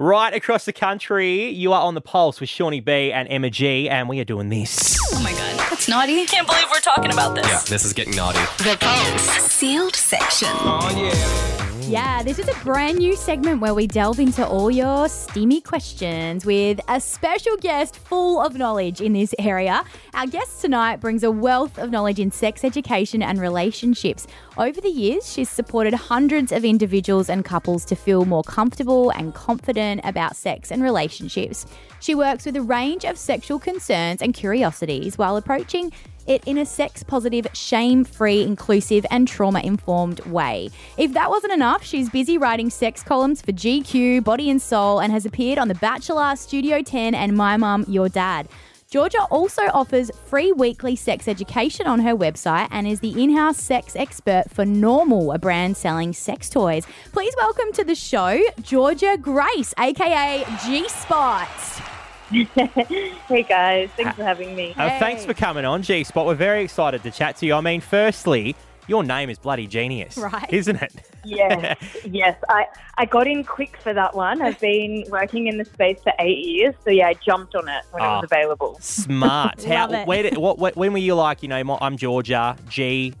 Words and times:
Right 0.00 0.32
across 0.32 0.64
the 0.64 0.72
country, 0.72 1.50
you 1.50 1.74
are 1.74 1.82
on 1.82 1.94
the 1.94 2.00
pulse 2.00 2.40
with 2.40 2.48
Seany 2.48 2.82
B 2.82 3.12
and 3.12 3.28
Emma 3.28 3.50
G, 3.50 3.86
and 3.86 4.08
we 4.08 4.18
are 4.18 4.24
doing 4.24 4.48
this. 4.48 4.98
Oh 5.12 5.22
my 5.22 5.30
god, 5.30 5.58
that's 5.58 5.90
naughty. 5.90 6.24
Can't 6.24 6.46
believe 6.46 6.64
we're 6.72 6.80
talking 6.80 7.12
about 7.12 7.34
this. 7.34 7.46
Yeah, 7.46 7.60
this 7.68 7.84
is 7.84 7.92
getting 7.92 8.16
naughty. 8.16 8.38
The 8.64 8.78
Pulse 8.80 9.52
Sealed 9.52 9.94
Section. 9.94 10.48
Oh, 10.52 10.90
yeah. 10.96 11.49
Yeah, 11.90 12.22
this 12.22 12.38
is 12.38 12.46
a 12.46 12.54
brand 12.62 12.98
new 12.98 13.16
segment 13.16 13.60
where 13.60 13.74
we 13.74 13.88
delve 13.88 14.20
into 14.20 14.46
all 14.46 14.70
your 14.70 15.08
steamy 15.08 15.60
questions 15.60 16.46
with 16.46 16.78
a 16.86 17.00
special 17.00 17.56
guest 17.56 17.96
full 17.96 18.40
of 18.40 18.54
knowledge 18.54 19.00
in 19.00 19.12
this 19.12 19.34
area. 19.40 19.82
Our 20.14 20.28
guest 20.28 20.60
tonight 20.60 21.00
brings 21.00 21.24
a 21.24 21.32
wealth 21.32 21.80
of 21.80 21.90
knowledge 21.90 22.20
in 22.20 22.30
sex 22.30 22.62
education 22.62 23.24
and 23.24 23.40
relationships. 23.40 24.28
Over 24.56 24.80
the 24.80 24.88
years, 24.88 25.32
she's 25.32 25.50
supported 25.50 25.92
hundreds 25.92 26.52
of 26.52 26.64
individuals 26.64 27.28
and 27.28 27.44
couples 27.44 27.84
to 27.86 27.96
feel 27.96 28.24
more 28.24 28.44
comfortable 28.44 29.10
and 29.10 29.34
confident 29.34 30.02
about 30.04 30.36
sex 30.36 30.70
and 30.70 30.84
relationships. 30.84 31.66
She 31.98 32.14
works 32.14 32.46
with 32.46 32.54
a 32.54 32.62
range 32.62 33.04
of 33.04 33.18
sexual 33.18 33.58
concerns 33.58 34.22
and 34.22 34.32
curiosities 34.32 35.18
while 35.18 35.36
approaching 35.36 35.92
it 36.30 36.44
in 36.46 36.56
a 36.58 36.64
sex 36.64 37.02
positive, 37.02 37.46
shame 37.52 38.04
free, 38.04 38.42
inclusive, 38.42 39.04
and 39.10 39.26
trauma 39.26 39.60
informed 39.60 40.20
way. 40.20 40.70
If 40.96 41.12
that 41.14 41.28
wasn't 41.28 41.52
enough, 41.52 41.84
she's 41.84 42.08
busy 42.08 42.38
writing 42.38 42.70
sex 42.70 43.02
columns 43.02 43.42
for 43.42 43.52
GQ, 43.52 44.22
Body 44.22 44.48
and 44.48 44.62
Soul, 44.62 45.00
and 45.00 45.12
has 45.12 45.26
appeared 45.26 45.58
on 45.58 45.68
The 45.68 45.74
Bachelor, 45.74 46.36
Studio 46.36 46.82
10, 46.82 47.14
and 47.14 47.36
My 47.36 47.56
Mum, 47.56 47.84
Your 47.88 48.08
Dad. 48.08 48.48
Georgia 48.90 49.22
also 49.30 49.62
offers 49.72 50.10
free 50.26 50.50
weekly 50.50 50.96
sex 50.96 51.28
education 51.28 51.86
on 51.86 52.00
her 52.00 52.16
website 52.16 52.66
and 52.72 52.88
is 52.88 52.98
the 52.98 53.22
in 53.22 53.36
house 53.36 53.56
sex 53.56 53.94
expert 53.94 54.44
for 54.48 54.64
Normal, 54.64 55.30
a 55.30 55.38
brand 55.38 55.76
selling 55.76 56.12
sex 56.12 56.50
toys. 56.50 56.86
Please 57.12 57.34
welcome 57.36 57.72
to 57.74 57.84
the 57.84 57.94
show, 57.94 58.40
Georgia 58.62 59.16
Grace, 59.16 59.72
aka 59.78 60.44
G 60.64 60.88
Spot. 60.88 61.89
hey 62.30 63.42
guys, 63.48 63.90
thanks 63.96 64.14
for 64.16 64.22
having 64.24 64.54
me. 64.54 64.72
Uh, 64.76 64.98
thanks 64.98 65.24
for 65.24 65.34
coming 65.34 65.64
on, 65.64 65.82
G 65.82 66.04
Spot. 66.04 66.26
We're 66.26 66.34
very 66.34 66.62
excited 66.62 67.02
to 67.02 67.10
chat 67.10 67.36
to 67.38 67.46
you. 67.46 67.54
I 67.54 67.60
mean, 67.60 67.80
firstly, 67.80 68.54
your 68.86 69.02
name 69.02 69.30
is 69.30 69.38
bloody 69.38 69.66
genius, 69.66 70.16
Right. 70.16 70.52
Isn't 70.52 70.76
it? 70.76 70.92
Yeah, 71.24 71.74
yes, 72.04 72.36
I, 72.48 72.66
I 72.98 73.04
got 73.04 73.26
in 73.26 73.42
quick 73.44 73.76
for 73.78 73.92
that 73.92 74.14
one. 74.14 74.42
I've 74.42 74.58
been 74.60 75.04
working 75.10 75.48
in 75.48 75.58
the 75.58 75.64
space 75.64 75.98
for 76.02 76.12
eight 76.20 76.38
years, 76.46 76.74
so 76.84 76.90
yeah, 76.90 77.08
I 77.08 77.14
jumped 77.14 77.54
on 77.56 77.68
it 77.68 77.84
when 77.90 78.02
it 78.02 78.06
was 78.06 78.22
Oh. 78.22 78.26
available. 78.26 78.78
Smart. 78.80 79.64
Love 79.66 79.92
it. 79.92 80.06
Where 80.06 80.22
did, 80.22 80.36
what, 80.38 80.58
what, 80.58 80.76
when 80.76 80.92
were 80.92 80.98
you 80.98 81.14
like, 81.16 81.42
you 81.42 81.48
know, 81.48 81.78
I'm 81.80 81.96
Georgia, 81.96 82.56
G, 82.68 83.12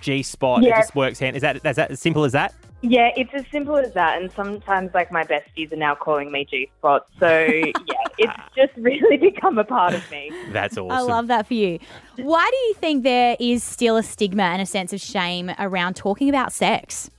G 0.00 0.22
Spot, 0.24 0.62
Yeah. 0.62 0.70
it 0.78 0.80
just 0.82 0.94
works 0.96 1.18
hand. 1.20 1.36
Is 1.36 1.42
that, 1.42 1.56
is 1.64 1.76
that 1.76 1.90
as 1.92 2.00
simple 2.00 2.24
as 2.24 2.32
that? 2.32 2.52
Yeah, 2.88 3.10
it's 3.16 3.30
as 3.34 3.44
simple 3.50 3.76
as 3.76 3.92
that. 3.94 4.20
And 4.20 4.30
sometimes, 4.32 4.94
like 4.94 5.10
my 5.10 5.24
besties 5.24 5.72
are 5.72 5.76
now 5.76 5.94
calling 5.94 6.30
me 6.30 6.44
G 6.44 6.70
Spot. 6.78 7.04
So 7.18 7.26
yeah, 7.28 7.72
it's 8.18 8.32
just 8.54 8.72
really 8.76 9.16
become 9.30 9.58
a 9.58 9.64
part 9.64 9.94
of 9.94 10.08
me. 10.10 10.30
That's 10.52 10.78
awesome. 10.78 10.92
I 10.92 11.00
love 11.00 11.26
that 11.26 11.46
for 11.46 11.54
you. 11.54 11.80
Why 12.16 12.48
do 12.48 12.56
you 12.68 12.74
think 12.74 13.02
there 13.02 13.36
is 13.40 13.64
still 13.64 13.96
a 13.96 14.02
stigma 14.02 14.44
and 14.44 14.62
a 14.62 14.66
sense 14.66 14.92
of 14.92 15.00
shame 15.00 15.50
around 15.58 15.96
talking 15.96 16.28
about 16.28 16.52
sex? 16.52 17.10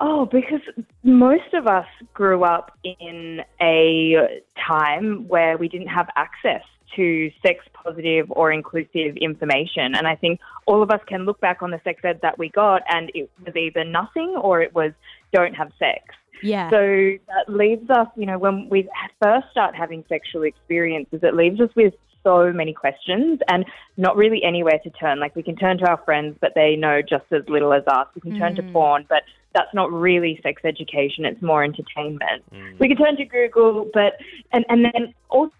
Oh, 0.00 0.26
because 0.26 0.60
most 1.02 1.52
of 1.52 1.66
us 1.66 1.86
grew 2.14 2.44
up 2.44 2.76
in 2.82 3.42
a 3.60 4.40
time 4.66 5.28
where 5.28 5.56
we 5.56 5.68
didn't 5.68 5.88
have 5.88 6.08
access 6.16 6.62
to 6.96 7.30
sex 7.44 7.64
positive 7.72 8.26
or 8.30 8.52
inclusive 8.52 9.16
information. 9.16 9.94
And 9.94 10.06
I 10.06 10.14
think 10.16 10.40
all 10.66 10.82
of 10.82 10.90
us 10.90 11.00
can 11.06 11.24
look 11.24 11.40
back 11.40 11.62
on 11.62 11.70
the 11.70 11.80
sex 11.84 12.00
ed 12.04 12.20
that 12.22 12.38
we 12.38 12.48
got 12.48 12.82
and 12.88 13.10
it 13.14 13.30
was 13.44 13.54
either 13.56 13.84
nothing 13.84 14.36
or 14.40 14.60
it 14.60 14.74
was 14.74 14.92
don't 15.32 15.54
have 15.54 15.72
sex. 15.78 16.02
Yeah. 16.42 16.68
So 16.70 16.76
that 16.76 17.48
leaves 17.48 17.88
us, 17.90 18.08
you 18.16 18.26
know, 18.26 18.38
when 18.38 18.68
we 18.68 18.88
first 19.22 19.46
start 19.50 19.74
having 19.74 20.04
sexual 20.08 20.42
experiences, 20.42 21.20
it 21.22 21.34
leaves 21.34 21.60
us 21.60 21.70
with 21.74 21.94
so 22.22 22.52
many 22.52 22.72
questions 22.72 23.38
and 23.48 23.64
not 23.96 24.16
really 24.16 24.42
anywhere 24.42 24.78
to 24.82 24.90
turn. 24.90 25.20
Like 25.20 25.36
we 25.36 25.42
can 25.42 25.56
turn 25.56 25.78
to 25.78 25.88
our 25.88 25.98
friends, 26.04 26.36
but 26.40 26.52
they 26.54 26.74
know 26.74 27.00
just 27.02 27.24
as 27.30 27.42
little 27.48 27.72
as 27.72 27.84
us. 27.86 28.08
We 28.14 28.22
can 28.22 28.38
turn 28.38 28.56
to 28.56 28.62
mm. 28.62 28.72
porn, 28.72 29.06
but 29.08 29.22
that's 29.54 29.72
not 29.72 29.92
really 29.92 30.40
sex 30.42 30.62
education. 30.64 31.24
It's 31.24 31.40
more 31.40 31.62
entertainment. 31.62 32.42
Mm. 32.52 32.78
We 32.78 32.88
can 32.88 32.96
turn 32.96 33.16
to 33.16 33.24
Google, 33.24 33.88
but 33.94 34.14
and 34.52 34.64
and 34.68 34.84
then 34.84 35.14
also 35.28 35.52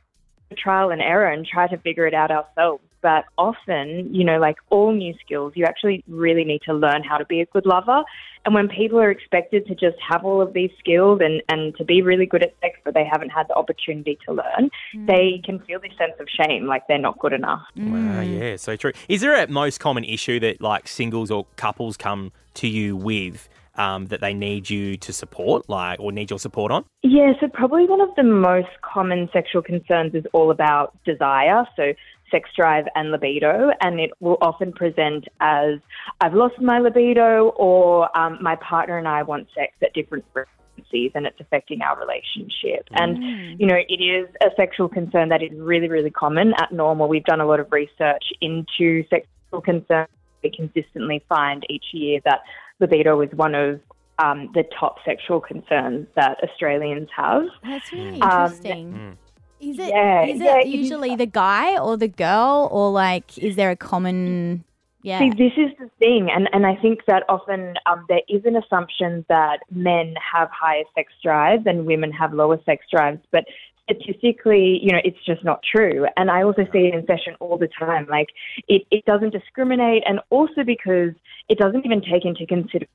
trial 0.54 0.90
and 0.90 1.00
error 1.02 1.26
and 1.26 1.46
try 1.46 1.66
to 1.68 1.76
figure 1.78 2.06
it 2.06 2.14
out 2.14 2.30
ourselves. 2.30 2.82
But 3.02 3.26
often, 3.36 4.14
you 4.14 4.24
know, 4.24 4.38
like 4.38 4.56
all 4.70 4.92
new 4.92 5.14
skills, 5.22 5.52
you 5.54 5.66
actually 5.66 6.02
really 6.08 6.42
need 6.42 6.62
to 6.62 6.72
learn 6.72 7.04
how 7.04 7.18
to 7.18 7.26
be 7.26 7.42
a 7.42 7.46
good 7.46 7.66
lover. 7.66 8.02
And 8.46 8.54
when 8.54 8.68
people 8.68 8.98
are 8.98 9.10
expected 9.10 9.66
to 9.66 9.74
just 9.74 9.96
have 10.06 10.24
all 10.24 10.40
of 10.40 10.54
these 10.54 10.70
skills 10.78 11.20
and, 11.22 11.42
and 11.50 11.76
to 11.76 11.84
be 11.84 12.00
really 12.00 12.24
good 12.24 12.42
at 12.42 12.54
sex, 12.62 12.78
but 12.82 12.94
they 12.94 13.04
haven't 13.04 13.28
had 13.30 13.46
the 13.48 13.54
opportunity 13.54 14.18
to 14.26 14.32
learn, 14.32 14.70
mm. 14.94 15.06
they 15.06 15.42
can 15.44 15.58
feel 15.60 15.80
this 15.80 15.92
sense 15.98 16.14
of 16.18 16.28
shame, 16.28 16.66
like 16.66 16.86
they're 16.88 16.98
not 16.98 17.18
good 17.18 17.34
enough. 17.34 17.62
Mm. 17.76 17.92
Wow, 17.92 18.20
yeah, 18.22 18.56
so 18.56 18.74
true. 18.76 18.92
Is 19.08 19.20
there 19.20 19.34
a 19.34 19.48
most 19.48 19.80
common 19.80 20.04
issue 20.04 20.40
that 20.40 20.62
like 20.62 20.88
singles 20.88 21.30
or 21.30 21.46
couples 21.56 21.98
come 21.98 22.32
to 22.54 22.68
you 22.68 22.96
with 22.96 23.50
um, 23.76 24.06
that 24.06 24.20
they 24.20 24.34
need 24.34 24.70
you 24.70 24.96
to 24.98 25.12
support, 25.12 25.68
like, 25.68 26.00
or 26.00 26.12
need 26.12 26.30
your 26.30 26.38
support 26.38 26.70
on? 26.72 26.84
Yeah, 27.02 27.32
so 27.40 27.48
probably 27.48 27.86
one 27.86 28.00
of 28.00 28.10
the 28.16 28.22
most 28.22 28.68
common 28.82 29.28
sexual 29.32 29.62
concerns 29.62 30.14
is 30.14 30.24
all 30.32 30.50
about 30.50 30.96
desire, 31.04 31.64
so 31.76 31.92
sex 32.30 32.50
drive 32.56 32.86
and 32.94 33.10
libido, 33.10 33.70
and 33.80 34.00
it 34.00 34.10
will 34.20 34.38
often 34.40 34.72
present 34.72 35.26
as 35.40 35.78
I've 36.20 36.34
lost 36.34 36.60
my 36.60 36.80
libido 36.80 37.50
or 37.56 38.16
um, 38.18 38.38
my 38.40 38.56
partner 38.56 38.98
and 38.98 39.06
I 39.06 39.22
want 39.22 39.48
sex 39.54 39.72
at 39.82 39.92
different 39.94 40.24
frequencies 40.32 41.12
and 41.14 41.26
it's 41.26 41.38
affecting 41.40 41.82
our 41.82 41.98
relationship. 41.98 42.88
And, 42.92 43.60
you 43.60 43.66
know, 43.66 43.76
it 43.76 44.02
is 44.02 44.28
a 44.42 44.48
sexual 44.56 44.88
concern 44.88 45.28
that 45.28 45.42
is 45.42 45.50
really, 45.54 45.88
really 45.88 46.10
common 46.10 46.54
at 46.58 46.72
normal. 46.72 47.08
We've 47.08 47.24
done 47.24 47.40
a 47.40 47.46
lot 47.46 47.60
of 47.60 47.70
research 47.70 48.24
into 48.40 49.04
sexual 49.08 49.60
concerns. 49.62 50.08
We 50.42 50.50
consistently 50.50 51.24
find 51.28 51.64
each 51.70 51.86
year 51.92 52.20
that 52.24 52.40
libido 52.84 53.20
is 53.26 53.32
one 53.32 53.54
of 53.54 53.80
um, 54.18 54.38
the 54.54 54.64
top 54.78 54.94
sexual 55.04 55.40
concerns 55.40 56.06
that 56.14 56.34
Australians 56.46 57.08
have. 57.16 57.42
That's 57.62 57.92
really 57.92 58.20
Um, 58.20 58.52
interesting. 58.52 59.18
Is 59.60 59.78
it 59.78 59.88
yeah, 59.88 60.24
is 60.32 60.40
yeah, 60.40 60.58
it 60.58 60.66
it 60.66 60.68
is- 60.68 60.74
usually 60.82 61.16
the 61.16 61.26
guy 61.26 61.78
or 61.78 61.96
the 61.96 62.08
girl 62.08 62.68
or 62.70 62.90
like 62.90 63.28
is 63.38 63.56
there 63.56 63.70
a 63.70 63.76
common 63.76 64.64
yeah. 65.02 65.18
See, 65.18 65.30
this 65.44 65.52
is 65.64 65.70
the 65.78 65.90
thing, 65.98 66.30
and, 66.34 66.48
and 66.54 66.64
I 66.66 66.76
think 66.76 67.04
that 67.10 67.24
often 67.28 67.74
um, 67.84 68.06
there 68.08 68.22
is 68.26 68.42
an 68.46 68.56
assumption 68.56 69.10
that 69.28 69.58
men 69.70 70.14
have 70.32 70.48
higher 70.50 70.84
sex 70.94 71.12
drives 71.22 71.64
and 71.66 71.84
women 71.84 72.10
have 72.12 72.32
lower 72.32 72.58
sex 72.64 72.86
drives, 72.90 73.20
but 73.30 73.44
statistically, 73.84 74.80
you 74.82 74.92
know, 74.92 75.00
it's 75.04 75.22
just 75.26 75.44
not 75.44 75.60
true. 75.62 76.06
And 76.16 76.30
I 76.30 76.42
also 76.42 76.66
see 76.72 76.86
it 76.86 76.94
in 76.94 77.06
session 77.06 77.34
all 77.40 77.58
the 77.58 77.68
time. 77.68 78.06
Like, 78.08 78.28
it, 78.68 78.82
it 78.90 79.04
doesn't 79.04 79.30
discriminate, 79.30 80.02
and 80.06 80.20
also 80.30 80.64
because 80.64 81.12
it 81.48 81.58
doesn't 81.58 81.84
even 81.84 82.00
take 82.00 82.24
into 82.24 82.46
consideration 82.46 82.88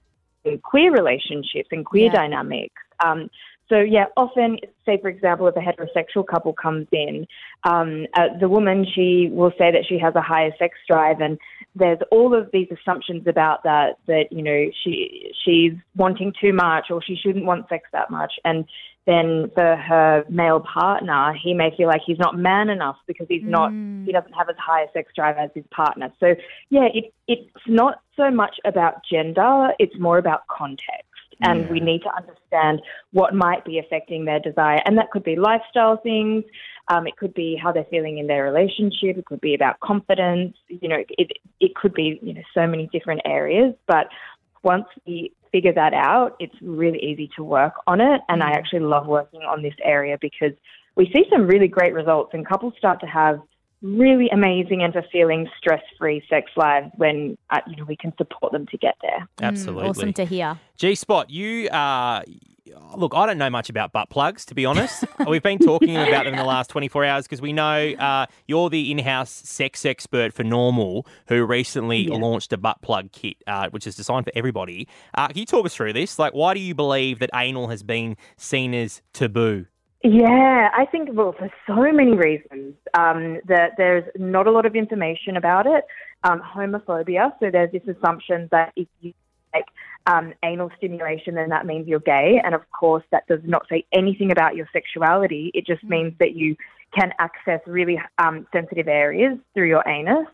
queer 0.64 0.92
relationships 0.92 1.68
and 1.72 1.86
queer 1.86 2.06
Yeah. 2.06 2.14
dynamics. 2.14 2.82
Um, 3.04 3.30
so 3.70 3.80
yeah, 3.80 4.06
often, 4.18 4.58
say 4.86 5.00
for 5.00 5.10
example, 5.10 5.48
if 5.48 5.56
a 5.56 5.60
heterosexual 5.60 6.26
couple 6.26 6.54
comes 6.54 6.88
in, 6.92 7.28
um, 7.64 8.08
uh, 8.16 8.28
the 8.40 8.50
woman 8.50 8.86
she 8.96 9.30
will 9.32 9.52
say 9.58 9.72
that 9.72 9.86
she 9.88 10.00
has 10.00 10.16
a 10.16 10.22
higher 10.22 10.52
sex 10.58 10.78
drive, 10.88 11.22
and 11.22 11.38
there's 11.76 12.00
all 12.12 12.34
of 12.34 12.50
these 12.52 12.68
assumptions 12.72 13.28
about 13.28 13.64
that 13.64 14.00
that 14.08 14.32
you 14.32 14.42
know 14.42 14.72
she 14.84 15.32
she's 15.46 15.74
wanting 15.96 16.34
too 16.42 16.52
much 16.52 16.88
or 16.90 17.02
she 17.02 17.16
shouldn't 17.16 17.46
want 17.46 17.70
sex 17.70 17.88
that 17.92 18.10
much, 18.10 18.34
and 18.44 18.66
then 19.06 19.50
for 19.54 19.76
her 19.76 20.24
male 20.30 20.60
partner, 20.60 21.34
he 21.34 21.54
may 21.54 21.76
feel 21.76 21.88
like 21.88 22.02
he's 22.06 22.20
not 22.20 22.38
man 22.38 22.70
enough 22.70 22.98
because 23.08 23.28
he's 23.30 23.44
not 23.44 23.72
he 23.72 24.12
doesn't 24.12 24.34
have 24.34 24.50
as 24.50 24.56
high 24.58 24.84
a 24.84 24.92
sex 24.94 25.12
drive 25.16 25.38
as 25.38 25.50
his 25.54 25.66
partner. 25.72 26.12
So 26.20 26.36
yeah, 26.70 26.88
it 26.94 27.14
it's 27.28 27.50
not 27.68 28.02
so 28.16 28.32
much 28.32 28.58
about 28.66 29.02
gender; 29.10 29.74
it's 29.78 29.98
more 30.00 30.18
about 30.18 30.48
context 30.48 31.09
and 31.42 31.70
we 31.70 31.80
need 31.80 32.02
to 32.02 32.14
understand 32.16 32.82
what 33.12 33.34
might 33.34 33.64
be 33.66 33.80
affecting 33.80 34.26
their 34.26 34.40
desire. 34.40 34.82
And 34.86 34.98
that 34.98 35.12
could 35.12 35.24
be 35.24 35.36
lifestyle 35.36 35.98
things. 35.98 36.44
Um, 36.90 37.08
it 37.08 37.16
could 37.18 37.34
be 37.34 37.56
how 37.62 37.72
they're 37.72 37.86
feeling 37.90 38.18
in 38.18 38.28
their 38.28 38.44
relationship. 38.44 39.18
It 39.18 39.26
could 39.26 39.42
be 39.42 39.54
about 39.54 39.80
confidence. 39.80 40.56
You 40.68 40.90
know, 40.90 41.04
it 41.18 41.32
it 41.60 41.76
could 41.76 41.94
be 41.94 42.20
you 42.22 42.34
know 42.34 42.42
so 42.54 42.68
many 42.68 42.90
different 42.92 43.22
areas. 43.26 43.74
But 43.88 44.08
once 44.64 44.86
we 45.06 45.32
figure 45.52 45.74
that 45.74 45.94
out, 45.94 46.36
it's 46.40 46.56
really 46.62 47.00
easy 47.00 47.30
to 47.36 47.44
work 47.44 47.74
on 47.88 48.02
it. 48.02 48.22
And 48.28 48.44
I 48.44 48.52
actually 48.52 48.82
love 48.82 49.08
working 49.08 49.42
on 49.42 49.62
this 49.62 49.74
area 49.84 50.18
because 50.20 50.52
we 50.96 51.12
see 51.14 51.26
some 51.30 51.48
really 51.48 51.68
great 51.68 51.94
results, 51.94 52.32
and 52.34 52.48
couples 52.48 52.74
start 52.78 53.00
to 53.02 53.08
have 53.08 53.40
really 53.82 54.30
amazing 54.30 54.84
and 54.84 54.94
fulfilling 54.94 55.50
stress-free 55.58 56.24
sex 56.30 56.52
lives 56.56 56.88
when 56.98 57.38
uh, 57.50 57.60
you 57.68 57.76
know 57.76 57.86
we 57.86 57.96
can 57.96 58.14
support 58.18 58.52
them 58.52 58.66
to 58.68 58.78
get 58.78 58.96
there. 59.02 59.28
Absolutely. 59.42 59.84
Mm, 59.84 59.90
Awesome 59.90 60.14
to 60.14 60.26
hear. 60.26 60.60
G 60.78 60.96
Spot, 60.96 61.30
you 61.30 61.70
uh, 61.70 62.24
look. 62.96 63.14
I 63.16 63.26
don't 63.26 63.38
know 63.38 63.50
much 63.50 63.70
about 63.70 63.92
butt 63.92 64.10
plugs, 64.10 64.46
to 64.46 64.56
be 64.56 64.66
honest. 64.66 65.06
We've 65.28 65.44
been 65.44 65.60
talking 65.60 65.96
about 66.08 66.26
them 66.26 66.34
in 66.34 66.40
the 66.40 66.46
last 66.46 66.70
24 66.70 67.06
hours 67.06 67.26
because 67.26 67.42
we 67.42 67.54
know 67.54 67.92
uh, 67.94 68.26
you're 68.48 68.70
the 68.70 68.92
in-house 68.92 69.32
sex 69.32 69.86
expert 69.86 70.34
for 70.34 70.44
Normal, 70.44 71.06
who 71.28 71.46
recently 71.46 72.08
launched 72.08 72.54
a 72.54 72.58
butt 72.58 72.82
plug 72.82 73.12
kit, 73.12 73.38
uh, 73.48 73.70
which 73.70 73.88
is 73.88 73.96
designed 73.96 74.26
for 74.26 74.32
everybody. 74.36 74.88
Uh, 75.14 75.28
can 75.28 75.38
you 75.38 75.46
talk 75.46 75.66
us 75.66 75.76
through 75.76 75.94
this? 75.94 76.20
Like, 76.20 76.34
why 76.34 76.54
do 76.54 76.60
you 76.60 76.76
believe 76.76 77.20
that 77.20 77.30
anal 77.34 77.68
has 77.70 77.84
been 77.84 78.18
seen 78.38 78.74
as 78.74 79.02
taboo? 79.14 79.66
Yeah, 80.02 80.70
I 80.74 80.86
think 80.86 81.10
well 81.12 81.36
for 81.38 81.50
so 81.68 81.92
many 81.92 82.16
reasons 82.16 82.76
um, 82.98 83.40
that 83.48 83.72
there's 83.78 84.06
not 84.18 84.48
a 84.48 84.52
lot 84.52 84.66
of 84.66 84.76
information 84.76 85.36
about 85.36 85.66
it. 85.66 85.84
Um, 86.24 86.42
homophobia, 86.42 87.34
so 87.40 87.50
there's 87.52 87.72
this 87.72 87.82
assumption 87.88 88.48
that 88.52 88.72
if 88.76 88.88
you 89.02 89.14
take 89.54 89.66
um, 90.08 90.34
anal 90.44 90.70
stimulation, 90.78 91.36
then 91.36 91.50
that 91.50 91.66
means 91.66 91.88
you're 91.88 92.00
gay, 92.00 92.42
and 92.44 92.56
of 92.56 92.62
course 92.72 93.04
that 93.12 93.28
does 93.28 93.42
not 93.44 93.66
say 93.70 93.86
anything 93.94 94.32
about 94.32 94.56
your 94.56 94.68
sexuality. 94.72 95.52
It 95.54 95.66
just 95.66 95.84
means 95.84 96.14
that 96.20 96.34
you 96.34 96.56
can 96.98 97.12
access 97.20 97.60
really 97.68 98.00
um, 98.18 98.48
sensitive 98.54 98.88
areas 98.88 99.38
through 99.54 99.68
your 99.68 99.84
anus. 99.88 100.28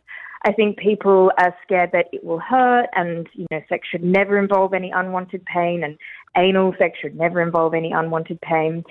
I 0.45 0.51
think 0.53 0.77
people 0.77 1.31
are 1.39 1.55
scared 1.63 1.89
that 1.93 2.05
it 2.13 2.23
will 2.23 2.39
hurt, 2.39 2.87
and 2.93 3.27
you 3.33 3.47
know, 3.49 3.61
sex 3.67 3.87
should 3.89 4.03
never 4.03 4.37
involve 4.37 4.75
any 4.75 4.91
unwanted 4.91 5.43
pain, 5.45 5.83
and 5.83 5.97
anal 6.37 6.73
sex 6.77 6.99
should 7.01 7.15
never 7.15 7.41
involve 7.41 7.73
any 7.73 7.91
unwanted 7.91 8.39
pain. 8.41 8.83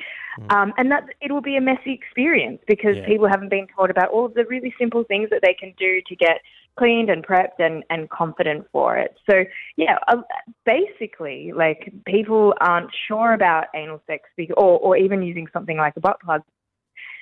Um, 0.51 0.73
and 0.79 0.91
that 0.91 1.05
it 1.21 1.31
will 1.31 1.41
be 1.41 1.57
a 1.57 1.61
messy 1.61 1.93
experience 1.93 2.61
because 2.67 2.97
Yeah. 2.97 3.07
people 3.07 3.29
haven't 3.29 3.51
been 3.51 3.69
taught 3.69 3.91
about 3.91 4.09
all 4.09 4.25
of 4.25 4.35
the 4.35 4.45
really 4.47 4.75
simple 4.79 5.05
things 5.05 5.31
that 5.31 5.43
they 5.43 5.55
can 5.55 5.73
do 5.79 6.01
to 6.09 6.17
get 6.17 6.41
cleaned 6.77 7.09
and 7.09 7.25
prepped 7.25 7.61
and, 7.61 7.85
and 7.89 8.11
confident 8.11 8.67
for 8.73 8.97
it. 8.97 9.15
So 9.31 9.45
yeah, 9.77 9.99
uh, 10.09 10.23
basically, 10.67 11.53
like 11.53 11.93
people 12.05 12.55
aren't 12.61 12.91
sure 13.07 13.33
about 13.33 13.67
anal 13.77 14.03
sex 14.09 14.29
or, 14.57 14.81
or 14.81 14.97
even 14.97 15.23
using 15.23 15.47
something 15.53 15.77
like 15.77 15.97
a 15.97 16.01
butt 16.01 16.21
plug. 16.21 16.43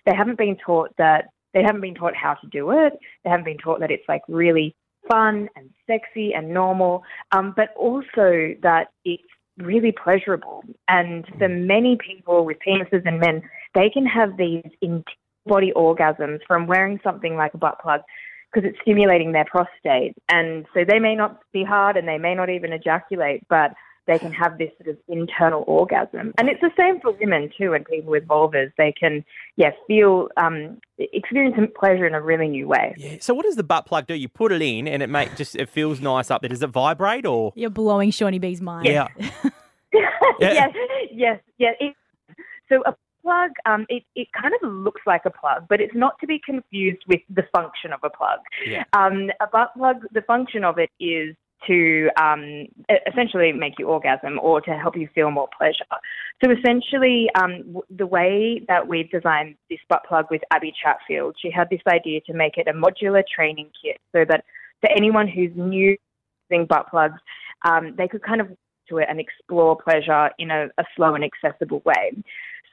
They 0.06 0.14
haven't 0.14 0.38
been 0.38 0.56
taught 0.56 0.96
that 0.96 1.26
they 1.54 1.62
haven't 1.62 1.80
been 1.80 1.94
taught 1.94 2.14
how 2.16 2.34
to 2.34 2.46
do 2.48 2.70
it. 2.70 2.98
They 3.24 3.30
haven't 3.30 3.44
been 3.44 3.58
taught 3.58 3.80
that 3.80 3.90
it's 3.90 4.08
like 4.08 4.22
really 4.28 4.74
fun 5.08 5.48
and 5.56 5.70
sexy 5.86 6.32
and 6.34 6.52
normal, 6.52 7.02
um, 7.32 7.52
but 7.56 7.68
also 7.76 8.54
that 8.62 8.88
it's 9.04 9.22
really 9.58 9.92
pleasurable. 9.92 10.64
And 10.88 11.26
for 11.38 11.48
many 11.48 11.96
people 11.96 12.44
with 12.44 12.58
penises 12.66 13.06
and 13.06 13.20
men, 13.20 13.42
they 13.74 13.90
can 13.90 14.06
have 14.06 14.36
these 14.36 14.64
in 14.80 15.04
body 15.46 15.72
orgasms 15.76 16.38
from 16.46 16.66
wearing 16.66 17.00
something 17.02 17.36
like 17.36 17.54
a 17.54 17.58
butt 17.58 17.78
plug 17.80 18.00
because 18.52 18.68
it's 18.68 18.78
stimulating 18.82 19.32
their 19.32 19.44
prostate. 19.46 20.14
And 20.28 20.66
so 20.74 20.84
they 20.86 20.98
may 20.98 21.14
not 21.14 21.40
be 21.52 21.64
hard 21.64 21.96
and 21.96 22.06
they 22.06 22.18
may 22.18 22.34
not 22.34 22.50
even 22.50 22.72
ejaculate, 22.72 23.42
but 23.48 23.72
they 24.06 24.18
can 24.18 24.32
have 24.32 24.58
this 24.58 24.70
sort 24.78 24.90
of 24.90 24.98
internal 25.08 25.64
orgasm. 25.66 26.32
And 26.38 26.48
it's 26.48 26.60
the 26.60 26.70
same 26.76 27.00
for 27.00 27.12
women 27.12 27.50
too 27.56 27.72
and 27.72 27.84
people 27.84 28.10
with 28.10 28.26
vulvas. 28.26 28.72
They 28.76 28.92
can, 28.92 29.24
yeah, 29.56 29.70
feel, 29.86 30.28
um, 30.36 30.78
experience 30.98 31.56
pleasure 31.78 32.06
in 32.06 32.14
a 32.14 32.20
really 32.20 32.48
new 32.48 32.68
way. 32.68 32.94
Yeah. 32.96 33.16
So 33.20 33.34
what 33.34 33.44
does 33.44 33.56
the 33.56 33.62
butt 33.62 33.86
plug 33.86 34.06
do? 34.06 34.14
You 34.14 34.28
put 34.28 34.52
it 34.52 34.62
in 34.62 34.88
and 34.88 35.02
it 35.02 35.08
make 35.08 35.36
just 35.36 35.54
it 35.56 35.68
feels 35.68 36.00
nice 36.00 36.30
up 36.30 36.42
there. 36.42 36.48
Does 36.48 36.62
it 36.62 36.70
vibrate 36.70 37.26
or? 37.26 37.52
You're 37.54 37.70
blowing 37.70 38.10
Seany 38.10 38.40
B's 38.40 38.60
mind. 38.60 38.86
Yeah. 38.86 39.08
yes, 40.40 40.70
yes, 41.12 41.40
yes. 41.58 41.76
It, 41.78 41.94
so 42.68 42.82
a 42.86 42.94
plug, 43.22 43.50
um, 43.66 43.86
it, 43.88 44.02
it 44.14 44.28
kind 44.40 44.54
of 44.60 44.68
looks 44.68 45.02
like 45.06 45.22
a 45.24 45.30
plug, 45.30 45.66
but 45.68 45.80
it's 45.80 45.94
not 45.94 46.18
to 46.20 46.26
be 46.26 46.40
confused 46.44 47.02
with 47.08 47.20
the 47.30 47.44
function 47.54 47.92
of 47.92 48.00
a 48.02 48.10
plug. 48.10 48.40
Yeah. 48.66 48.84
Um, 48.92 49.30
a 49.40 49.46
butt 49.46 49.74
plug, 49.76 50.02
the 50.12 50.22
function 50.22 50.64
of 50.64 50.78
it 50.78 50.90
is 50.98 51.36
to 51.66 52.08
um, 52.20 52.66
essentially 53.06 53.52
make 53.52 53.74
you 53.78 53.86
orgasm 53.86 54.38
or 54.40 54.60
to 54.60 54.72
help 54.72 54.96
you 54.96 55.08
feel 55.14 55.30
more 55.30 55.48
pleasure. 55.56 55.84
So 56.42 56.50
essentially, 56.50 57.28
um, 57.40 57.78
the 57.90 58.06
way 58.06 58.62
that 58.68 58.86
we've 58.86 59.10
designed 59.10 59.56
this 59.70 59.78
butt 59.88 60.02
plug 60.08 60.26
with 60.30 60.42
Abby 60.50 60.72
Chatfield, 60.82 61.36
she 61.40 61.50
had 61.50 61.68
this 61.70 61.80
idea 61.86 62.20
to 62.26 62.32
make 62.32 62.56
it 62.56 62.68
a 62.68 62.72
modular 62.72 63.22
training 63.34 63.70
kit 63.82 63.98
so 64.12 64.24
that 64.28 64.44
for 64.80 64.90
anyone 64.90 65.28
who's 65.28 65.52
new 65.54 65.96
to 65.96 66.02
using 66.50 66.66
butt 66.66 66.88
plugs, 66.90 67.20
um, 67.64 67.94
they 67.96 68.08
could 68.08 68.22
kind 68.22 68.40
of 68.40 68.48
to 68.88 68.98
it 68.98 69.06
and 69.08 69.20
explore 69.20 69.76
pleasure 69.76 70.30
in 70.38 70.50
a, 70.50 70.66
a 70.78 70.84
slow 70.96 71.14
and 71.14 71.24
accessible 71.24 71.82
way. 71.84 72.12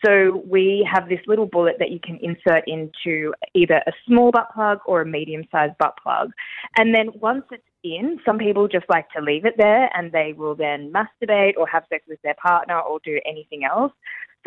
So 0.06 0.44
we 0.48 0.88
have 0.92 1.10
this 1.10 1.20
little 1.28 1.46
bullet 1.46 1.76
that 1.80 1.92
you 1.92 2.00
can 2.00 2.18
insert 2.22 2.64
into 2.68 3.34
either 3.54 3.82
a 3.86 3.92
small 4.08 4.32
butt 4.32 4.48
plug 4.54 4.80
or 4.86 5.02
a 5.02 5.06
medium-sized 5.06 5.78
butt 5.78 5.94
plug. 6.02 6.32
And 6.78 6.96
then 6.96 7.10
once 7.16 7.44
it's 7.52 7.64
in, 7.84 8.20
some 8.26 8.38
people 8.38 8.68
just 8.68 8.86
like 8.90 9.10
to 9.12 9.22
leave 9.22 9.46
it 9.46 9.56
there 9.58 9.90
and 9.96 10.12
they 10.12 10.34
will 10.38 10.56
then 10.56 10.92
masturbate 10.92 11.54
or 11.58 11.68
have 11.68 11.84
sex 11.90 12.04
with 12.08 12.22
their 12.22 12.36
partner 12.36 12.80
or 12.80 13.00
do 13.04 13.20
anything 13.26 13.64
else. 13.64 13.92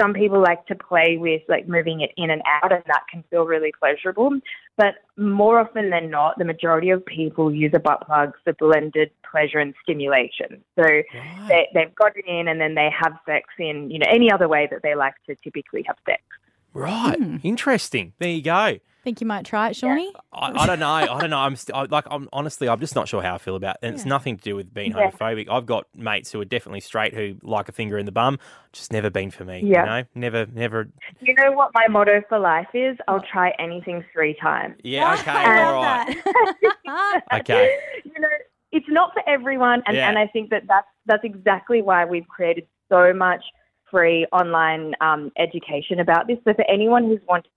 Some 0.01 0.15
people 0.15 0.41
like 0.41 0.65
to 0.67 0.75
play 0.75 1.19
with 1.19 1.43
like 1.49 1.69
moving 1.69 2.01
it 2.01 2.13
in 2.17 2.31
and 2.31 2.41
out 2.47 2.73
and 2.73 2.83
that 2.87 3.03
can 3.11 3.23
feel 3.31 3.45
really 3.45 3.73
pleasurable. 3.79 4.31
But 4.79 4.95
more 5.19 5.61
often 5.61 5.91
than 5.91 6.11
not, 6.11 6.39
the 6.39 6.47
majority 6.47 6.91
of 6.91 7.05
people 7.05 7.53
use 7.53 7.73
a 7.75 7.79
butt 7.79 8.07
plug 8.07 8.33
for 8.43 8.55
blended 8.55 9.11
pleasure 9.31 9.59
and 9.59 9.75
stimulation. 9.83 10.65
So 10.79 10.85
they, 11.49 11.69
they've 11.75 11.95
got 11.95 12.17
it 12.17 12.25
in 12.27 12.49
and 12.49 12.59
then 12.59 12.75
they 12.75 12.91
have 12.99 13.19
sex 13.27 13.49
in, 13.59 13.91
you 13.91 13.99
know, 13.99 14.07
any 14.09 14.33
other 14.33 14.49
way 14.49 14.67
that 14.71 14.81
they 14.83 14.95
like 14.95 15.15
to 15.27 15.37
typically 15.45 15.83
have 15.87 15.97
sex. 16.07 16.23
Right. 16.75 17.19
Hmm. 17.19 17.37
Interesting. 17.43 18.13
There 18.19 18.31
you 18.31 18.43
go. 18.43 18.79
Think 19.05 19.21
you 19.21 19.27
might 19.27 19.45
try 19.45 19.71
it, 19.71 19.73
Seany? 19.73 20.13
I, 20.33 20.53
I 20.63 20.67
don't 20.67 20.79
know. 20.79 20.89
I 20.89 21.07
don't 21.07 21.31
know. 21.31 21.39
I'm 21.39 21.57
st- 21.57 21.75
I, 21.77 21.83
like. 21.87 22.05
I'm 22.09 22.29
honestly. 22.33 22.69
I'm 22.69 22.79
just 22.79 22.95
not 22.95 23.09
sure 23.09 23.21
how 23.21 23.35
I 23.35 23.39
feel 23.39 23.57
about 23.57 23.75
it. 23.83 23.87
And 23.87 23.95
it's 23.97 24.05
nothing 24.07 24.37
to 24.37 24.43
do 24.45 24.55
with 24.55 24.73
being 24.73 24.93
Yeah. 24.93 25.11
homophobic. 25.11 25.49
I've 25.51 25.67
got 25.67 25.87
mates 25.97 26.31
who 26.31 26.41
are 26.41 26.45
definitely 26.45 26.83
straight 26.83 27.13
who 27.13 27.35
like 27.43 27.69
a 27.69 27.73
finger 27.73 27.99
in 27.99 28.07
the 28.07 28.13
bum. 28.13 28.39
Just 28.73 28.93
never 28.93 29.11
been 29.11 29.33
for 29.33 29.45
me. 29.45 29.61
Yeah. 29.65 29.81
You 29.81 29.87
know. 29.87 30.05
Never. 30.15 30.47
Never. 30.47 30.89
You 31.21 31.35
know 31.35 31.51
what 31.51 31.73
my 31.75 31.89
motto 31.89 32.23
for 32.29 32.39
life 32.39 32.69
is? 32.75 32.97
I'll 33.09 33.21
try 33.23 33.53
anything 33.59 34.05
three 34.13 34.35
times. 34.41 34.77
Yeah. 34.85 35.15
Okay. 35.15 35.31
I 35.33 35.63
all 35.65 35.81
love 35.81 36.07
that. 36.07 37.23
Okay. 37.41 37.77
you 38.05 38.21
know, 38.21 38.29
it's 38.71 38.87
not 38.89 39.13
for 39.15 39.29
everyone, 39.29 39.83
and, 39.87 39.97
Yeah. 39.97 40.09
and 40.09 40.17
I 40.19 40.27
think 40.29 40.51
that 40.51 40.63
that's, 40.69 40.87
that's 41.07 41.25
exactly 41.25 41.83
why 41.83 42.05
we've 42.05 42.27
created 42.29 42.67
so 42.89 43.13
much 43.13 43.43
free 43.93 44.27
online 44.33 44.95
um, 45.01 45.31
education 45.39 46.01
about 46.01 46.27
this. 46.27 46.39
So 46.45 46.55
for 46.55 46.69
anyone 46.69 47.05
who's 47.05 47.21
wanting 47.29 47.53